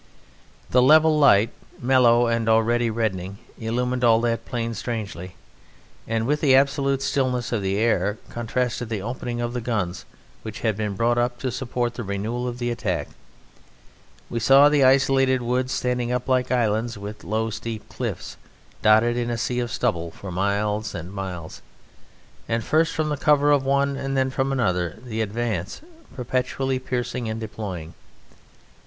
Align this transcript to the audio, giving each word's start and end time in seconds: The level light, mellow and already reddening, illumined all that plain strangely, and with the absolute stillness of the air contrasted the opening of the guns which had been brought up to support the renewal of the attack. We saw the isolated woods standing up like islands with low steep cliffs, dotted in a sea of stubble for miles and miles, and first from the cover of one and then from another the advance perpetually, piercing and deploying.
The 0.71 0.81
level 0.81 1.19
light, 1.19 1.51
mellow 1.79 2.25
and 2.25 2.49
already 2.49 2.89
reddening, 2.89 3.37
illumined 3.59 4.03
all 4.03 4.19
that 4.21 4.45
plain 4.45 4.73
strangely, 4.73 5.35
and 6.07 6.25
with 6.25 6.41
the 6.41 6.55
absolute 6.55 7.03
stillness 7.03 7.51
of 7.51 7.61
the 7.61 7.77
air 7.77 8.17
contrasted 8.31 8.89
the 8.89 9.03
opening 9.03 9.41
of 9.41 9.53
the 9.53 9.61
guns 9.61 10.05
which 10.41 10.61
had 10.61 10.75
been 10.75 10.95
brought 10.95 11.19
up 11.19 11.37
to 11.41 11.51
support 11.51 11.93
the 11.93 12.03
renewal 12.03 12.47
of 12.47 12.57
the 12.57 12.71
attack. 12.71 13.09
We 14.27 14.39
saw 14.39 14.69
the 14.69 14.83
isolated 14.83 15.43
woods 15.43 15.71
standing 15.71 16.11
up 16.11 16.27
like 16.27 16.49
islands 16.51 16.97
with 16.97 17.23
low 17.23 17.51
steep 17.51 17.87
cliffs, 17.87 18.37
dotted 18.81 19.15
in 19.17 19.29
a 19.29 19.37
sea 19.37 19.59
of 19.59 19.69
stubble 19.69 20.09
for 20.09 20.31
miles 20.31 20.95
and 20.95 21.13
miles, 21.13 21.61
and 22.49 22.63
first 22.63 22.95
from 22.95 23.09
the 23.09 23.17
cover 23.17 23.51
of 23.51 23.63
one 23.63 23.95
and 23.97 24.17
then 24.17 24.31
from 24.31 24.51
another 24.51 24.97
the 25.05 25.21
advance 25.21 25.79
perpetually, 26.15 26.79
piercing 26.79 27.29
and 27.29 27.39
deploying. 27.39 27.93